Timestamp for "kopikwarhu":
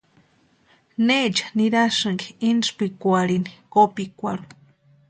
3.73-4.47